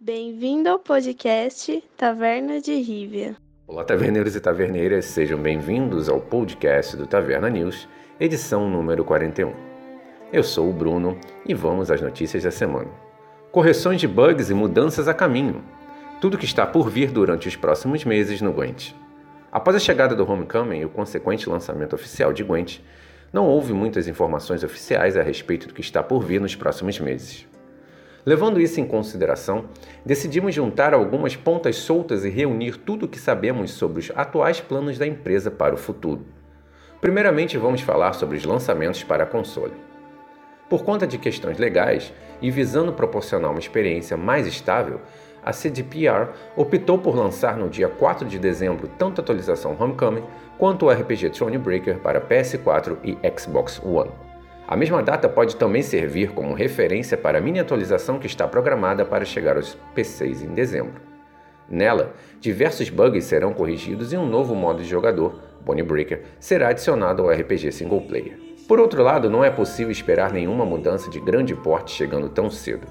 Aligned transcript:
Bem-vindo 0.00 0.68
ao 0.68 0.80
podcast 0.80 1.84
Taverna 1.96 2.60
de 2.60 2.74
Rívia. 2.80 3.36
Olá, 3.64 3.84
taverneiros 3.84 4.34
e 4.34 4.40
taverneiras, 4.40 5.04
sejam 5.04 5.40
bem-vindos 5.40 6.08
ao 6.08 6.20
podcast 6.20 6.96
do 6.96 7.06
Taverna 7.06 7.48
News, 7.48 7.88
edição 8.18 8.68
número 8.68 9.04
41. 9.04 9.54
Eu 10.32 10.42
sou 10.42 10.68
o 10.68 10.72
Bruno 10.72 11.16
e 11.46 11.54
vamos 11.54 11.92
às 11.92 12.00
notícias 12.00 12.42
da 12.42 12.50
semana. 12.50 12.90
Correções 13.52 14.00
de 14.00 14.08
bugs 14.08 14.50
e 14.50 14.54
mudanças 14.54 15.06
a 15.06 15.14
caminho. 15.14 15.62
Tudo 16.20 16.36
que 16.38 16.44
está 16.44 16.66
por 16.66 16.90
vir 16.90 17.12
durante 17.12 17.46
os 17.46 17.54
próximos 17.54 18.04
meses 18.04 18.42
no 18.42 18.52
Gwent. 18.52 18.94
Após 19.52 19.76
a 19.76 19.80
chegada 19.80 20.16
do 20.16 20.28
Homecoming 20.28 20.80
e 20.80 20.84
o 20.84 20.90
consequente 20.90 21.48
lançamento 21.48 21.94
oficial 21.94 22.32
de 22.32 22.42
Gwent, 22.42 22.80
não 23.32 23.46
houve 23.46 23.72
muitas 23.72 24.08
informações 24.08 24.64
oficiais 24.64 25.16
a 25.16 25.22
respeito 25.22 25.68
do 25.68 25.74
que 25.74 25.80
está 25.80 26.02
por 26.02 26.24
vir 26.24 26.40
nos 26.40 26.54
próximos 26.54 26.98
meses. 26.98 27.46
Levando 28.24 28.60
isso 28.60 28.80
em 28.80 28.84
consideração, 28.84 29.66
decidimos 30.04 30.54
juntar 30.54 30.92
algumas 30.92 31.36
pontas 31.36 31.76
soltas 31.76 32.24
e 32.24 32.28
reunir 32.28 32.76
tudo 32.76 33.06
o 33.06 33.08
que 33.08 33.18
sabemos 33.18 33.70
sobre 33.70 34.00
os 34.00 34.12
atuais 34.14 34.60
planos 34.60 34.98
da 34.98 35.06
empresa 35.06 35.50
para 35.50 35.74
o 35.74 35.78
futuro. 35.78 36.26
Primeiramente, 37.00 37.56
vamos 37.56 37.80
falar 37.80 38.12
sobre 38.12 38.36
os 38.36 38.44
lançamentos 38.44 39.04
para 39.04 39.24
a 39.24 39.26
console. 39.26 39.72
Por 40.68 40.84
conta 40.84 41.06
de 41.06 41.16
questões 41.16 41.58
legais 41.58 42.12
e 42.42 42.50
visando 42.50 42.92
proporcionar 42.92 43.50
uma 43.50 43.60
experiência 43.60 44.16
mais 44.16 44.46
estável, 44.46 45.00
a 45.44 45.52
CDPR 45.52 46.28
optou 46.56 46.98
por 46.98 47.16
lançar 47.16 47.56
no 47.56 47.68
dia 47.68 47.88
4 47.88 48.28
de 48.28 48.38
dezembro 48.38 48.88
tanto 48.98 49.20
a 49.20 49.22
atualização 49.22 49.76
Homecoming 49.78 50.24
quanto 50.58 50.86
o 50.86 50.90
RPG 50.90 51.30
Thronebreaker 51.30 51.98
para 51.98 52.20
PS4 52.20 52.98
e 53.04 53.16
Xbox 53.38 53.80
One. 53.84 54.10
A 54.66 54.76
mesma 54.76 55.02
data 55.02 55.28
pode 55.28 55.56
também 55.56 55.80
servir 55.80 56.32
como 56.32 56.52
referência 56.52 57.16
para 57.16 57.38
a 57.38 57.40
mini 57.40 57.58
atualização 57.58 58.18
que 58.18 58.26
está 58.26 58.46
programada 58.46 59.04
para 59.04 59.24
chegar 59.24 59.56
aos 59.56 59.78
PCs 59.94 60.42
em 60.42 60.48
dezembro. 60.48 61.00
Nela, 61.68 62.14
diversos 62.40 62.90
bugs 62.90 63.24
serão 63.24 63.52
corrigidos 63.52 64.12
e 64.12 64.16
um 64.16 64.26
novo 64.26 64.54
modo 64.54 64.82
de 64.82 64.88
jogador, 64.88 65.40
Bonebreaker, 65.64 66.22
será 66.38 66.68
adicionado 66.68 67.22
ao 67.22 67.30
RPG 67.30 67.72
single 67.72 68.02
player. 68.02 68.38
Por 68.66 68.78
outro 68.78 69.02
lado, 69.02 69.30
não 69.30 69.42
é 69.42 69.50
possível 69.50 69.90
esperar 69.90 70.32
nenhuma 70.32 70.66
mudança 70.66 71.08
de 71.08 71.18
grande 71.18 71.54
porte 71.54 71.90
chegando 71.90 72.28
tão 72.28 72.50
cedo. 72.50 72.86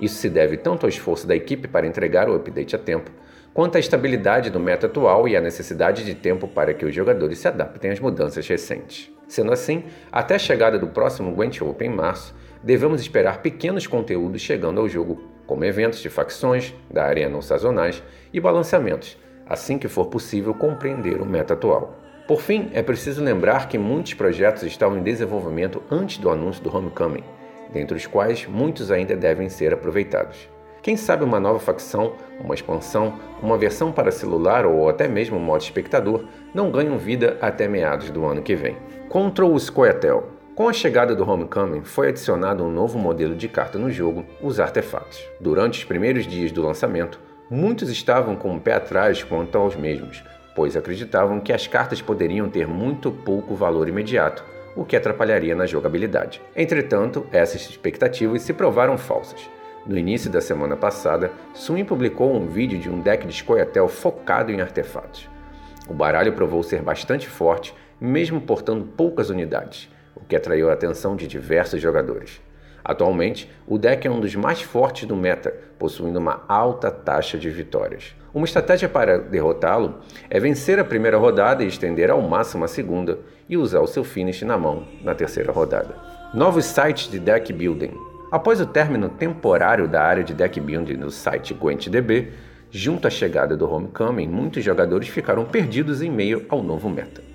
Isso 0.00 0.16
se 0.16 0.28
deve 0.28 0.56
tanto 0.56 0.84
ao 0.84 0.88
esforço 0.88 1.26
da 1.26 1.34
equipe 1.34 1.66
para 1.66 1.86
entregar 1.86 2.28
o 2.28 2.34
update 2.34 2.76
a 2.76 2.78
tempo, 2.78 3.10
quanto 3.52 3.76
à 3.76 3.80
estabilidade 3.80 4.50
do 4.50 4.60
meta 4.60 4.86
atual 4.86 5.26
e 5.26 5.36
à 5.36 5.40
necessidade 5.40 6.04
de 6.04 6.14
tempo 6.14 6.46
para 6.46 6.72
que 6.72 6.84
os 6.84 6.94
jogadores 6.94 7.38
se 7.38 7.48
adaptem 7.48 7.90
às 7.90 7.98
mudanças 7.98 8.46
recentes. 8.46 9.10
Sendo 9.26 9.52
assim, 9.52 9.84
até 10.12 10.36
a 10.36 10.38
chegada 10.38 10.78
do 10.78 10.86
próximo 10.86 11.32
Gwent 11.32 11.60
Open 11.60 11.90
em 11.90 11.94
março, 11.94 12.34
devemos 12.62 13.00
esperar 13.00 13.42
pequenos 13.42 13.86
conteúdos 13.86 14.40
chegando 14.40 14.80
ao 14.80 14.88
jogo, 14.88 15.22
como 15.46 15.64
eventos 15.64 16.00
de 16.00 16.08
facções, 16.08 16.74
da 16.90 17.04
arena 17.04 17.36
ou 17.36 17.42
sazonais 17.42 18.02
e 18.32 18.40
balanceamentos, 18.40 19.18
assim 19.46 19.78
que 19.78 19.88
for 19.88 20.06
possível 20.06 20.54
compreender 20.54 21.20
o 21.20 21.26
meta 21.26 21.54
atual. 21.54 21.98
Por 22.26 22.40
fim, 22.40 22.70
é 22.74 22.82
preciso 22.82 23.24
lembrar 23.24 23.68
que 23.68 23.78
muitos 23.78 24.14
projetos 24.14 24.62
estavam 24.62 24.98
em 24.98 25.02
desenvolvimento 25.02 25.82
antes 25.90 26.18
do 26.18 26.30
anúncio 26.30 26.62
do 26.62 26.74
Homecoming, 26.74 27.24
dentre 27.72 27.96
os 27.96 28.06
quais 28.06 28.46
muitos 28.46 28.90
ainda 28.90 29.16
devem 29.16 29.48
ser 29.48 29.72
aproveitados. 29.72 30.48
Quem 30.82 30.96
sabe 30.96 31.24
uma 31.24 31.40
nova 31.40 31.58
facção, 31.58 32.14
uma 32.40 32.54
expansão, 32.54 33.14
uma 33.42 33.58
versão 33.58 33.92
para 33.92 34.10
celular 34.10 34.64
ou 34.64 34.88
até 34.88 35.08
mesmo 35.08 35.36
um 35.36 35.40
modo 35.40 35.60
espectador 35.60 36.24
não 36.54 36.70
ganham 36.70 36.96
vida 36.96 37.36
até 37.40 37.68
meados 37.68 38.10
do 38.10 38.24
ano 38.24 38.42
que 38.42 38.54
vem. 38.54 38.76
Control 39.08 39.58
Scoia'tael. 39.58 40.38
Com 40.54 40.68
a 40.68 40.72
chegada 40.72 41.14
do 41.14 41.28
Homecoming, 41.28 41.82
foi 41.84 42.08
adicionado 42.08 42.64
um 42.64 42.70
novo 42.70 42.98
modelo 42.98 43.34
de 43.34 43.48
carta 43.48 43.78
no 43.78 43.90
jogo, 43.90 44.24
os 44.42 44.58
artefatos. 44.58 45.22
Durante 45.40 45.78
os 45.78 45.84
primeiros 45.84 46.26
dias 46.26 46.50
do 46.50 46.62
lançamento, 46.62 47.20
muitos 47.50 47.90
estavam 47.90 48.34
com 48.34 48.56
o 48.56 48.60
pé 48.60 48.74
atrás 48.74 49.22
quanto 49.22 49.56
aos 49.56 49.76
mesmos, 49.76 50.22
pois 50.56 50.76
acreditavam 50.76 51.38
que 51.38 51.52
as 51.52 51.66
cartas 51.66 52.02
poderiam 52.02 52.48
ter 52.48 52.66
muito 52.66 53.10
pouco 53.12 53.54
valor 53.54 53.88
imediato, 53.88 54.44
o 54.76 54.84
que 54.84 54.96
atrapalharia 54.96 55.54
na 55.54 55.66
jogabilidade. 55.66 56.40
Entretanto, 56.54 57.26
essas 57.32 57.62
expectativas 57.62 58.42
se 58.42 58.52
provaram 58.52 58.96
falsas. 58.96 59.48
No 59.86 59.96
início 59.96 60.30
da 60.30 60.40
semana 60.40 60.76
passada, 60.76 61.30
Swin 61.54 61.84
publicou 61.84 62.34
um 62.34 62.46
vídeo 62.46 62.78
de 62.78 62.90
um 62.90 63.00
deck 63.00 63.26
de 63.26 63.32
Scoia'tael 63.32 63.88
focado 63.88 64.52
em 64.52 64.60
artefatos. 64.60 65.28
O 65.88 65.94
baralho 65.94 66.34
provou 66.34 66.62
ser 66.62 66.82
bastante 66.82 67.26
forte, 67.26 67.74
mesmo 68.00 68.40
portando 68.40 68.84
poucas 68.84 69.30
unidades, 69.30 69.88
o 70.14 70.20
que 70.20 70.36
atraiu 70.36 70.68
a 70.68 70.74
atenção 70.74 71.16
de 71.16 71.26
diversos 71.26 71.80
jogadores. 71.80 72.40
Atualmente, 72.88 73.50
o 73.66 73.76
deck 73.76 74.08
é 74.08 74.10
um 74.10 74.18
dos 74.18 74.34
mais 74.34 74.62
fortes 74.62 75.06
do 75.06 75.14
meta, 75.14 75.54
possuindo 75.78 76.18
uma 76.18 76.42
alta 76.48 76.90
taxa 76.90 77.36
de 77.36 77.50
vitórias. 77.50 78.16
Uma 78.32 78.46
estratégia 78.46 78.88
para 78.88 79.18
derrotá-lo 79.18 79.96
é 80.30 80.40
vencer 80.40 80.78
a 80.78 80.84
primeira 80.84 81.18
rodada 81.18 81.62
e 81.62 81.66
estender 81.66 82.10
ao 82.10 82.22
máximo 82.22 82.64
a 82.64 82.68
segunda, 82.68 83.18
e 83.46 83.58
usar 83.58 83.80
o 83.80 83.86
seu 83.86 84.02
finish 84.02 84.40
na 84.40 84.56
mão 84.56 84.84
na 85.02 85.14
terceira 85.14 85.52
rodada. 85.52 85.96
Novos 86.32 86.64
sites 86.64 87.10
de 87.10 87.18
deck 87.18 87.52
building. 87.52 87.92
Após 88.32 88.58
o 88.58 88.66
término 88.66 89.10
temporário 89.10 89.86
da 89.86 90.02
área 90.02 90.24
de 90.24 90.32
deck 90.32 90.58
building 90.58 90.96
no 90.96 91.10
site 91.10 91.52
GwentDB, 91.52 92.32
junto 92.70 93.06
à 93.06 93.10
chegada 93.10 93.54
do 93.54 93.70
Homecoming, 93.70 94.28
muitos 94.28 94.64
jogadores 94.64 95.08
ficaram 95.08 95.44
perdidos 95.44 96.00
em 96.00 96.10
meio 96.10 96.46
ao 96.48 96.62
novo 96.62 96.88
meta. 96.88 97.27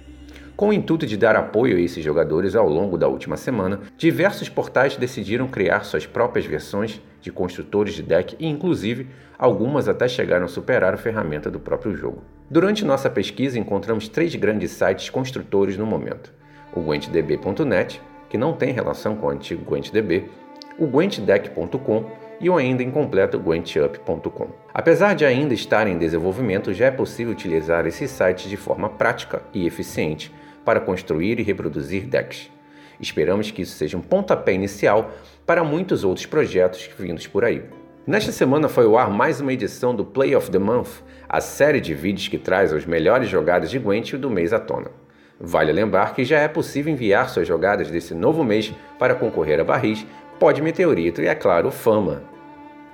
Com 0.55 0.69
o 0.69 0.73
intuito 0.73 1.07
de 1.07 1.17
dar 1.17 1.35
apoio 1.35 1.77
a 1.77 1.79
esses 1.79 2.03
jogadores 2.03 2.55
ao 2.55 2.69
longo 2.69 2.95
da 2.95 3.07
última 3.07 3.35
semana, 3.35 3.81
diversos 3.97 4.49
portais 4.49 4.95
decidiram 4.95 5.47
criar 5.47 5.83
suas 5.83 6.05
próprias 6.05 6.45
versões 6.45 7.01
de 7.19 7.31
construtores 7.31 7.95
de 7.95 8.03
deck 8.03 8.35
e, 8.39 8.47
inclusive, 8.47 9.07
algumas 9.37 9.89
até 9.89 10.07
chegaram 10.07 10.45
a 10.45 10.47
superar 10.49 10.93
a 10.93 10.97
ferramenta 10.97 11.49
do 11.49 11.59
próprio 11.59 11.95
jogo. 11.95 12.21
Durante 12.51 12.85
nossa 12.85 13.09
pesquisa, 13.09 13.57
encontramos 13.57 14.07
três 14.07 14.35
grandes 14.35 14.71
sites 14.71 15.09
construtores 15.09 15.75
no 15.75 15.87
momento: 15.87 16.31
o 16.71 16.81
GwentDB.net, 16.81 17.99
que 18.29 18.37
não 18.37 18.53
tem 18.53 18.71
relação 18.71 19.15
com 19.15 19.27
o 19.27 19.29
antigo 19.31 19.65
GwentDB, 19.65 20.29
o 20.77 20.85
GwentDeck.com 20.85 22.22
e 22.43 22.49
o 22.49 22.57
ainda 22.57 22.83
incompleto 22.83 23.39
GwentUp.com. 23.39 24.49
Apesar 24.73 25.15
de 25.15 25.23
ainda 25.23 25.53
estar 25.53 25.87
em 25.87 25.97
desenvolvimento, 25.97 26.73
já 26.73 26.87
é 26.87 26.91
possível 26.91 27.31
utilizar 27.31 27.87
esses 27.87 28.11
sites 28.11 28.49
de 28.49 28.57
forma 28.57 28.89
prática 28.89 29.41
e 29.53 29.65
eficiente 29.65 30.29
para 30.65 30.81
construir 30.81 31.39
e 31.39 31.43
reproduzir 31.43 32.03
decks. 32.03 32.51
Esperamos 32.99 33.49
que 33.49 33.61
isso 33.61 33.77
seja 33.77 33.97
um 33.97 34.01
pontapé 34.01 34.51
inicial 34.53 35.11
para 35.45 35.63
muitos 35.63 36.03
outros 36.03 36.25
projetos 36.25 36.89
vindos 36.99 37.25
por 37.27 37.45
aí. 37.45 37.63
Nesta 38.05 38.33
semana 38.33 38.67
foi 38.67 38.83
ao 38.83 38.97
ar 38.97 39.09
mais 39.09 39.39
uma 39.39 39.53
edição 39.53 39.95
do 39.95 40.03
Play 40.03 40.35
of 40.35 40.51
the 40.51 40.59
Month, 40.59 41.01
a 41.29 41.39
série 41.39 41.79
de 41.79 41.93
vídeos 41.93 42.27
que 42.27 42.37
traz 42.37 42.73
as 42.73 42.85
melhores 42.85 43.29
jogadas 43.29 43.71
de 43.71 43.79
Gwent 43.79 44.15
do 44.15 44.29
mês 44.29 44.51
à 44.51 44.59
tona. 44.59 44.91
Vale 45.39 45.71
lembrar 45.71 46.13
que 46.13 46.25
já 46.25 46.39
é 46.39 46.49
possível 46.49 46.91
enviar 46.91 47.29
suas 47.29 47.47
jogadas 47.47 47.89
desse 47.89 48.13
novo 48.13 48.43
mês 48.43 48.73
para 48.99 49.15
concorrer 49.15 49.61
a 49.61 49.63
barris, 49.63 50.05
pode 50.37 50.61
meteorito 50.61 51.21
e, 51.21 51.27
é 51.27 51.35
claro, 51.35 51.71
fama. 51.71 52.32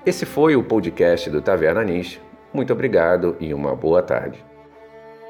Esse 0.06 0.26
foi 0.26 0.56
o 0.56 0.64
podcast 0.64 1.30
do 1.30 1.42
Taverna 1.42 1.84
Niche. 1.84 2.22
Muito 2.54 2.72
obrigado 2.72 3.36
e 3.40 3.54
uma 3.54 3.76
boa 3.76 4.02
tarde. 4.02 4.49